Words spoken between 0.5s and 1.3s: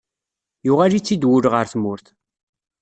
Yuɣal-itt-id